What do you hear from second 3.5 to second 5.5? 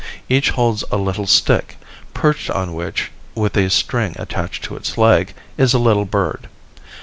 a string attached to its leg,